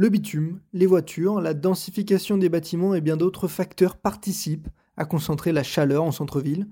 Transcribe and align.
Le 0.00 0.08
bitume, 0.08 0.60
les 0.72 0.86
voitures, 0.86 1.42
la 1.42 1.52
densification 1.52 2.38
des 2.38 2.48
bâtiments 2.48 2.94
et 2.94 3.02
bien 3.02 3.18
d'autres 3.18 3.48
facteurs 3.48 3.98
participent 3.98 4.68
à 4.96 5.04
concentrer 5.04 5.52
la 5.52 5.62
chaleur 5.62 6.04
en 6.04 6.10
centre-ville. 6.10 6.68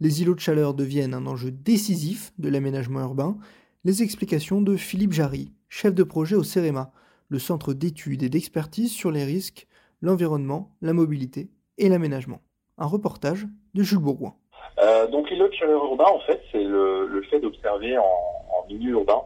Les 0.00 0.20
îlots 0.20 0.34
de 0.34 0.40
chaleur 0.40 0.74
deviennent 0.74 1.14
un 1.14 1.28
enjeu 1.28 1.52
décisif 1.52 2.32
de 2.38 2.48
l'aménagement 2.48 2.98
urbain. 2.98 3.36
Les 3.84 4.02
explications 4.02 4.60
de 4.60 4.74
Philippe 4.74 5.12
Jarry, 5.12 5.52
chef 5.68 5.94
de 5.94 6.02
projet 6.02 6.34
au 6.34 6.42
CEREMA, 6.42 6.90
le 7.28 7.38
centre 7.38 7.72
d'études 7.72 8.24
et 8.24 8.28
d'expertise 8.28 8.90
sur 8.90 9.12
les 9.12 9.22
risques, 9.22 9.68
l'environnement, 10.00 10.74
la 10.82 10.92
mobilité 10.92 11.50
et 11.78 11.88
l'aménagement. 11.88 12.40
Un 12.78 12.86
reportage 12.86 13.46
de 13.74 13.84
Jules 13.84 14.00
Bourgoin. 14.00 14.34
Euh, 14.80 15.06
donc 15.06 15.30
l'îlot 15.30 15.46
de 15.46 15.54
chaleur 15.54 15.84
urbain, 15.84 16.06
en 16.12 16.20
fait, 16.26 16.42
c'est 16.50 16.64
le, 16.64 17.22
fait 17.30 17.38
d'observer 17.38 17.96
en, 17.96 18.66
milieu 18.68 18.90
urbain 18.90 19.22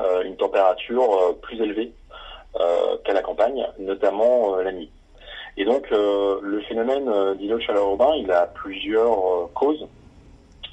euh, 0.00 0.22
une 0.24 0.36
température 0.36 1.02
euh, 1.02 1.32
plus 1.32 1.58
élevée 1.62 1.94
qu'à 3.04 3.12
la 3.12 3.22
campagne, 3.22 3.66
notamment 3.78 4.56
la 4.56 4.72
nuit. 4.72 4.90
Et 5.56 5.64
donc 5.64 5.88
le 5.90 6.60
phénomène 6.68 7.34
d'îlot 7.34 7.60
chaleur 7.60 7.90
urbain, 7.90 8.14
il 8.16 8.30
a 8.30 8.46
plusieurs 8.46 9.52
causes. 9.54 9.86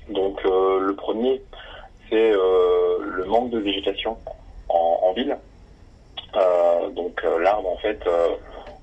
Donc 0.09 0.43
le 0.43 0.93
premier, 0.95 1.41
c'est 2.09 2.31
le 2.31 3.23
manque 3.25 3.49
de 3.49 3.59
végétation 3.59 4.17
en, 4.69 4.99
en 5.03 5.13
ville. 5.13 5.37
donc 6.95 7.21
l'arbre, 7.39 7.69
en 7.69 7.77
fait, 7.77 7.99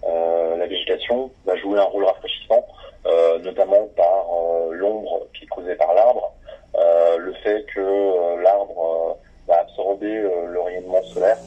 la 0.05 0.67
végétation 0.67 1.31
va 1.45 1.57
jouer 1.57 1.79
un 1.79 1.85
rôle 1.85 2.05
rafraîchissant 2.05 2.65
euh, 3.05 3.41
notamment 3.41 3.89
par 3.97 4.27
euh, 4.33 4.75
l'ombre 4.75 5.27
qui 5.35 5.43
est 5.43 5.49
causée 5.49 5.75
par 5.75 5.93
l'arbre, 5.93 6.33
euh, 6.77 7.17
le 7.19 7.33
fait 7.35 7.65
que 7.75 8.41
l'arbre 8.41 9.19
va 9.49 9.59
absorber 9.59 10.23
le 10.23 10.61
rayonnement 10.61 11.03
solaire 11.13 11.39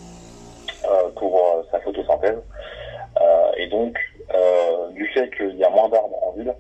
pour 1.16 1.42
sa 1.72 1.80
photosynthèse. 1.80 2.42
et 3.58 3.68
donc, 3.68 3.98
du 4.92 5.05
fait 5.16 5.36
qu'il 5.36 5.56
y 5.56 5.64
a 5.64 5.70
moins 5.70 5.90
d'arbres 5.90 6.24
en 6.24 6.32
ville, 6.34 6.54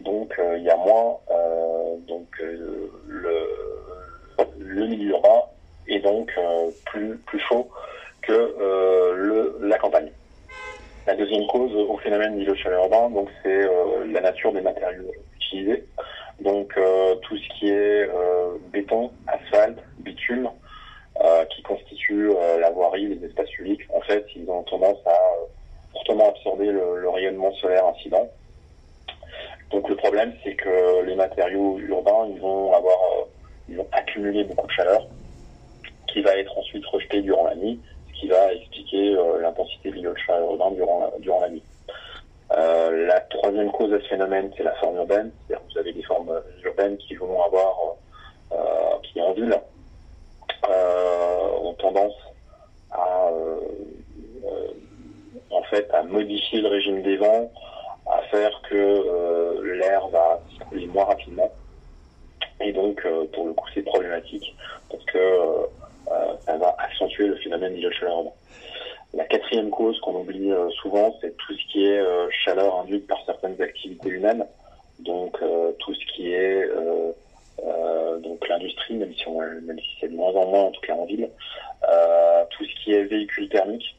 donc 0.00 0.34
il 0.56 0.62
y 0.62 0.70
a 0.70 0.76
moins 0.76 1.18
donc 2.08 2.26
le, 2.40 2.90
le 4.58 4.86
milieu 4.86 5.10
urbain 5.10 5.42
est 5.88 6.00
donc 6.00 6.30
plus 6.86 7.16
plus 7.26 7.40
chaud 7.40 7.68
que 8.22 8.54
la 9.62 9.78
campagne. 9.78 10.10
La 11.06 11.16
deuxième 11.16 11.46
cause 11.46 11.74
au 11.74 11.96
phénomène 11.98 12.36
d'îlot 12.36 12.54
chaleur 12.54 12.84
urbain, 12.84 13.10
donc 13.10 13.28
c'est 13.42 13.64
euh, 13.64 14.04
la 14.12 14.20
nature 14.20 14.52
des 14.52 14.60
matériaux 14.60 15.10
utilisés. 15.34 15.84
Donc 16.40 16.72
euh, 16.76 17.14
tout 17.22 17.36
ce 17.36 17.48
qui 17.58 17.68
est 17.70 18.08
euh, 18.08 18.56
béton, 18.72 19.10
asphalte, 19.26 19.78
bitume, 19.98 20.48
qui 21.50 21.62
constitue 21.62 22.30
la 22.60 22.70
voirie, 22.70 23.06
les 23.06 23.26
espaces 23.26 23.50
publics, 23.50 23.82
en 23.94 24.00
fait, 24.00 24.24
ils 24.34 24.48
ont 24.48 24.62
tendance 24.62 24.96
à 25.04 25.18
absorber 26.28 26.66
le, 26.66 27.08
rayonnement 27.08 27.52
solaire 27.54 27.86
incident. 27.86 28.28
Donc 29.70 29.88
le 29.88 29.96
problème, 29.96 30.32
c'est 30.42 30.54
que 30.54 31.04
les 31.04 31.14
matériaux 31.14 31.78
urbains, 31.78 32.28
ils 32.28 32.40
vont 32.40 32.72
avoir, 32.72 32.98
ils 33.68 33.76
vont 33.76 33.86
accumuler 33.92 34.44
beaucoup 34.44 34.66
de 34.66 34.72
chaleur, 34.72 35.06
qui 36.08 36.22
va 36.22 36.36
être 36.36 36.56
ensuite 36.58 36.84
rejetée 36.86 37.22
durant 37.22 37.44
la 37.44 37.54
nuit, 37.54 37.80
qui 38.14 38.28
va 38.28 38.52
expliquer 38.52 39.14
euh, 39.16 39.40
l'intensité 39.40 39.90
de 39.90 40.14
chaleur 40.26 40.50
urbain 40.50 40.70
durant, 40.72 41.10
durant 41.20 41.40
la 41.40 41.50
nuit. 41.50 41.62
Euh, 42.52 43.06
la 43.06 43.20
troisième 43.20 43.70
cause 43.70 43.90
de 43.90 44.00
ce 44.00 44.08
phénomène, 44.08 44.50
c'est 44.56 44.64
la 44.64 44.74
forme 44.74 44.96
urbaine. 44.96 45.30
C'est-à-dire 45.46 45.66
que 45.66 45.72
vous 45.72 45.78
avez 45.78 45.92
des 45.92 46.02
formes 46.02 46.42
urbaines 46.64 46.96
qui 46.98 47.14
vont 47.14 47.40
avoir, 47.42 47.96
euh, 48.52 48.98
qui 49.04 49.20
en 49.20 49.32
ville, 49.32 49.56
ont 51.62 51.74
tendance 51.74 52.14
à, 52.90 53.30
en 55.50 55.59
à 55.92 56.02
modifier 56.02 56.60
le 56.60 56.68
régime 56.68 57.02
des 57.02 57.16
vents, 57.16 57.50
à 58.10 58.22
faire 58.30 58.50
que 58.68 59.60
l'air 59.78 60.08
va 60.08 60.40
circuler 60.56 60.86
moins 60.86 61.04
rapidement. 61.04 61.50
Et 62.60 62.72
donc, 62.72 63.06
pour 63.32 63.46
le 63.46 63.52
coup, 63.52 63.66
c'est 63.74 63.82
problématique 63.82 64.54
parce 64.90 65.04
que 65.04 65.68
euh, 66.10 66.34
ça 66.44 66.56
va 66.56 66.74
accentuer 66.78 67.28
le 67.28 67.36
phénomène 67.36 67.74
d'îlot 67.74 67.92
chaleur 67.92 68.24
La 69.14 69.24
quatrième 69.24 69.70
cause 69.70 69.98
qu'on 70.00 70.16
oublie 70.16 70.50
euh, 70.50 70.68
souvent, 70.82 71.16
c'est 71.20 71.36
tout 71.36 71.52
ce 71.52 71.72
qui 71.72 71.86
est 71.86 72.00
euh, 72.00 72.28
chaleur 72.44 72.80
induite 72.80 73.06
par 73.06 73.18
certaines 73.24 73.60
activités 73.62 74.08
humaines. 74.08 74.44
Donc 75.00 75.38
tout 75.78 75.94
ce 75.94 76.06
qui 76.12 76.30
est 76.30 76.68
donc 78.22 78.46
l'industrie, 78.48 78.96
même 78.96 79.14
si, 79.14 79.96
c'est 79.98 80.08
de 80.08 80.14
moins 80.14 80.32
en 80.32 80.46
moins, 80.46 80.64
en 80.64 80.70
tout 80.72 80.80
cas 80.82 80.92
en 80.92 81.06
ville, 81.06 81.30
tout 82.50 82.64
ce 82.64 82.84
qui 82.84 82.92
est 82.92 83.04
véhicule 83.04 83.48
thermique, 83.48 83.96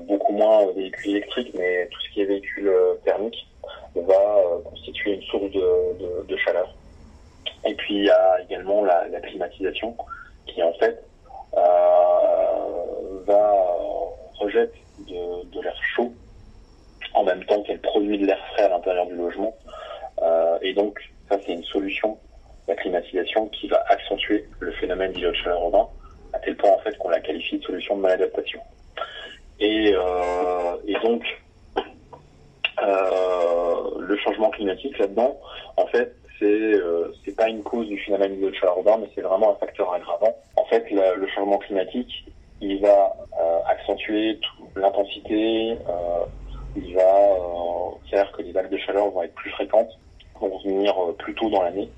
beaucoup 0.00 0.32
moins 0.32 0.66
véhicules 0.72 1.16
électriques, 1.16 1.52
mais 1.54 1.88
tout 1.90 2.00
ce 2.02 2.10
qui 2.10 2.20
est 2.22 2.24
véhicule 2.26 2.72
thermique 3.04 3.46
va 3.94 4.42
constituer 4.64 5.14
une 5.14 5.22
source 5.22 5.50
de, 5.50 6.36
chaleur. 6.36 6.74
Et 7.64 7.74
puis 7.74 7.96
il 7.96 8.04
y 8.04 8.10
a 8.10 8.40
également 8.42 8.84
la, 8.84 9.20
climatisation 9.20 9.96
qui 10.46 10.62
en 10.62 10.72
fait 10.74 11.02
euh, 11.56 13.20
va 13.26 13.54
rejette 14.38 14.74
de, 15.06 15.60
l'air 15.60 15.82
chaud 15.94 16.12
en 17.14 17.24
même 17.24 17.44
temps 17.44 17.62
qu'elle 17.62 17.80
produit 17.80 18.18
de 18.18 18.26
l'air 18.26 18.38
frais 18.52 18.62
à 18.62 18.68
l'intérieur 18.68 19.06
du 19.06 19.16
logement. 19.16 19.54
Euh, 20.22 20.58
et 20.62 20.72
donc, 20.74 21.00
ça, 21.28 21.38
c'est 21.44 21.52
une 21.52 21.64
solution, 21.64 22.16
la 22.68 22.74
climatisation, 22.74 23.48
qui 23.48 23.68
va 23.68 23.82
accentuer 23.88 24.48
le 24.60 24.72
phénomène 24.72 25.12
d'îlot 25.12 25.30
de 25.30 25.36
chaleur 25.36 25.62
urbain, 25.62 25.88
à 26.32 26.38
tel 26.38 26.56
point, 26.56 26.70
en 26.70 26.78
fait, 26.78 26.96
qu'on 26.98 27.08
la 27.08 27.20
qualifie 27.20 27.58
de 27.58 27.64
solution 27.64 27.96
de 27.96 28.02
maladaptation. 28.02 28.60
Et, 29.60 29.92
euh, 29.94 30.76
et 30.86 30.94
donc, 31.04 31.22
le 34.08 34.16
changement 34.18 34.50
climatique 34.50 34.96
là-dedans, 34.98 35.36
en 35.76 35.86
fait, 35.86 36.14
c'est 36.38 36.44
euh, 36.44 37.12
c'est 37.24 37.36
pas 37.36 37.48
une 37.48 37.62
cause 37.62 37.86
du 37.88 37.98
phénomène 37.98 38.40
de 38.40 38.52
chaleur 38.52 38.78
urbain, 38.78 38.98
mais 39.00 39.08
c'est 39.14 39.22
vraiment 39.22 39.52
un 39.52 39.56
facteur 39.56 39.92
aggravant. 39.92 40.34
En 40.56 40.64
fait, 40.66 40.84
le, 40.90 41.26
changement 41.34 41.58
climatique, 41.58 42.26
il 42.60 42.80
va 42.80 43.16
euh, 43.40 43.58
accentuer 43.66 44.38
l'intensité, 44.76 45.72
euh, 45.72 46.24
il 46.76 46.94
va 46.94 47.02
euh, 47.02 47.90
faire 48.10 48.30
que 48.32 48.42
les 48.42 48.52
vagues 48.52 48.70
de 48.70 48.78
chaleur 48.78 49.10
vont 49.10 49.22
être 49.22 49.34
plus 49.34 49.50
fréquentes, 49.50 49.98
vont 50.40 50.58
venir 50.64 50.94
plus 51.18 51.34
tôt 51.34 51.50
dans 51.50 51.62
l'année. 51.62 51.90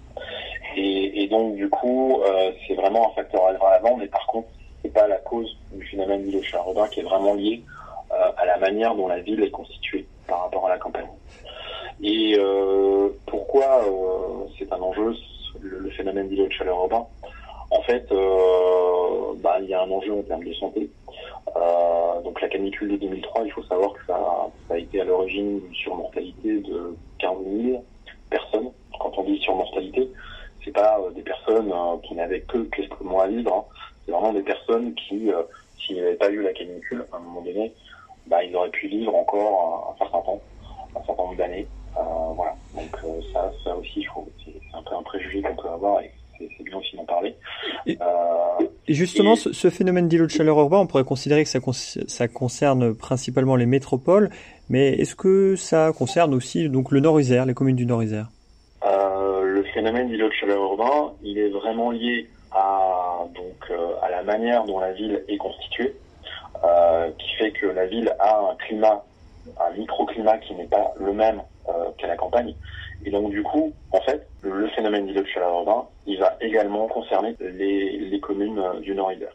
Et, 0.76 1.22
et, 1.22 1.28
donc, 1.28 1.56
du 1.56 1.68
coup, 1.68 2.22
c'est 2.66 2.74
vraiment 2.74 3.10
un 3.10 3.14
facteur 3.14 3.44
aggravant, 3.46 3.96
mais 3.96 4.06
par 4.06 4.24
contre, 4.26 4.48
c'est 4.82 4.92
pas 4.92 5.08
la 5.08 5.16
cause 5.16 5.56
du 5.72 5.84
urbain 6.58 6.88
qui 6.88 7.00
est 7.00 7.04
vraiment 7.04 7.34
lié 7.34 7.64
à 8.10 8.44
la 8.44 8.58
manière 8.58 8.94
dont 8.96 9.06
la 9.06 9.20
ville 9.20 9.42
est 9.42 9.50
constituée 9.50 10.06
par 10.26 10.42
rapport 10.42 10.66
à 10.66 10.70
la 10.70 10.78
campagne. 10.78 11.08
Et 12.02 12.34
euh, 12.38 13.10
pourquoi 13.26 13.84
euh, 13.84 14.46
c'est 14.58 14.72
un 14.72 14.80
enjeu, 14.80 15.14
le, 15.60 15.90
phénomène 15.90 16.28
d'îlot 16.28 16.46
de 16.46 16.52
chaleur 16.52 16.78
urbain? 16.78 17.06
En 17.70 17.82
fait, 17.82 18.10
euh, 18.10 19.34
bah, 19.42 19.58
il 19.60 19.68
y 19.68 19.74
a 19.74 19.82
un 19.82 19.90
enjeu 19.90 20.14
en 20.14 20.22
termes 20.22 20.44
de 20.44 20.52
santé. 20.54 20.90
donc 22.24 22.40
la 22.40 22.48
canicule 22.48 22.92
de 22.92 22.96
2003, 22.96 23.44
il 23.44 23.52
faut 23.52 23.62
savoir 23.64 23.92
que 23.92 24.06
ça, 24.06 24.18
a 24.70 24.78
été 24.78 25.00
à 25.00 25.04
l'origine 25.04 25.60
d'une 25.60 25.74
surmortalité 25.74 26.60
de 26.60 26.96
15 27.18 27.36
000 27.62 27.84
personnes. 28.30 28.70
Quand 28.98 29.12
on 29.18 29.24
dit 29.24 29.38
surmortalité, 29.38 30.08
c'est 30.64 30.72
pas 30.72 30.98
des 31.14 31.22
personnes 31.22 31.72
qui 32.02 32.14
n'avaient 32.14 32.42
que 32.42 32.58
quelques 32.58 33.00
mois 33.00 33.24
à 33.24 33.28
vivre. 33.28 33.54
Hein. 33.54 33.64
C'est 34.10 34.16
vraiment 34.16 34.32
des 34.32 34.42
personnes 34.42 34.92
qui, 34.94 35.30
s'il 35.78 35.94
n'y 35.94 36.02
avait 36.02 36.14
pas 36.14 36.28
eu 36.30 36.42
la 36.42 36.52
canicule, 36.52 37.04
à 37.12 37.16
un 37.16 37.20
moment 37.20 37.42
donné, 37.42 37.72
bah, 38.26 38.42
ils 38.42 38.54
auraient 38.56 38.70
pu 38.70 38.88
vivre 38.88 39.14
encore 39.14 39.94
un 39.94 39.98
certain 39.98 40.20
temps, 40.22 40.40
un 40.96 41.04
certain 41.06 41.22
nombre 41.22 41.36
d'années. 41.36 41.66
Euh, 41.96 42.00
voilà. 42.34 42.56
Donc 42.74 42.90
euh, 43.04 43.20
ça, 43.32 43.52
ça 43.62 43.76
aussi, 43.76 44.04
c'est 44.44 44.52
un 44.76 44.82
peu 44.82 44.96
un 44.96 45.02
préjugé 45.02 45.42
qu'on 45.42 45.54
peut 45.54 45.68
avoir 45.68 46.00
et 46.00 46.10
c'est 46.38 46.64
bien 46.64 46.78
aussi 46.78 46.96
d'en 46.96 47.04
parler. 47.04 47.36
Et, 47.86 47.98
euh, 48.00 48.66
justement, 48.88 49.36
ce, 49.36 49.70
phénomène 49.70 50.08
d'îlot 50.08 50.26
de 50.26 50.32
chaleur 50.32 50.58
urbain, 50.58 50.78
on 50.78 50.88
pourrait 50.88 51.04
considérer 51.04 51.44
que 51.44 51.48
ça, 51.48 51.60
ça 51.62 52.26
concerne 52.26 52.96
principalement 52.96 53.54
les 53.54 53.66
métropoles, 53.66 54.30
mais 54.70 54.88
est-ce 54.94 55.14
que 55.14 55.54
ça 55.54 55.92
concerne 55.96 56.34
aussi 56.34 56.68
donc 56.68 56.90
le 56.90 56.98
Nord-Isère, 56.98 57.46
les 57.46 57.54
communes 57.54 57.76
du 57.76 57.86
Nord-Isère 57.86 58.26
Le 58.82 59.62
phénomène 59.72 60.08
d'îlot 60.08 60.28
de 60.28 60.34
chaleur 60.34 60.62
urbain, 60.62 61.12
il 61.22 61.38
est 61.38 61.50
vraiment 61.50 61.92
lié 61.92 62.26
à, 62.52 63.24
donc, 63.34 63.72
à 64.02 64.10
la 64.10 64.22
manière 64.22 64.64
dont 64.64 64.78
la 64.78 64.92
ville 64.92 65.24
est 65.28 65.36
constituée, 65.36 65.96
qui 67.18 67.34
fait 67.36 67.52
que 67.52 67.66
la 67.66 67.86
ville 67.86 68.14
a 68.18 68.50
un 68.50 68.54
climat, 68.56 69.04
un 69.58 69.70
microclimat 69.76 70.38
qui 70.38 70.54
n'est 70.54 70.66
pas 70.66 70.92
le 70.98 71.12
même 71.12 71.42
qu'à 71.98 72.06
la 72.06 72.16
campagne. 72.16 72.54
Et 73.04 73.10
donc 73.10 73.30
du 73.30 73.42
coup, 73.42 73.72
en 73.92 74.00
fait, 74.02 74.26
le, 74.42 74.68
phénomène 74.68 75.06
d'îlot 75.06 75.24
chaleur 75.26 75.52
urbain, 75.60 75.86
il 76.06 76.18
va 76.18 76.36
également 76.40 76.86
concerner 76.88 77.34
les, 77.40 77.98
les 77.98 78.20
communes 78.20 78.62
du 78.82 78.94
Nord-Isère. 78.94 79.34